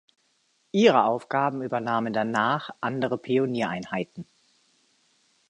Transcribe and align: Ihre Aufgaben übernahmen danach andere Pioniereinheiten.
Ihre 0.71 1.03
Aufgaben 1.03 1.61
übernahmen 1.61 2.11
danach 2.11 2.71
andere 2.79 3.19
Pioniereinheiten. 3.19 4.25